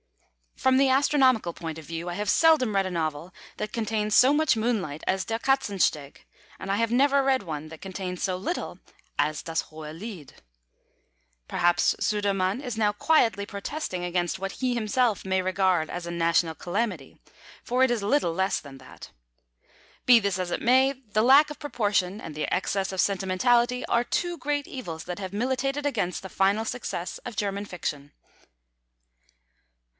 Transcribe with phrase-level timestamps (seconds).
[0.55, 4.31] From the astronomical point of view, I have seldom read a novel that contained so
[4.33, 6.25] much moonlight as Der Katzensteg,
[6.59, 8.79] and I have never read one that contained so little
[9.17, 10.35] as Das hohe Lied.
[11.47, 16.55] Perhaps Sudermann is now quietly protesting against what he himself may regard as a national
[16.55, 17.19] calamity,
[17.63, 19.09] for it is little less than that.
[20.05, 24.03] Be this as it may, the lack of proportion and the excess of sentimentality are
[24.03, 28.11] two great evils that have militated against the final success of German fiction.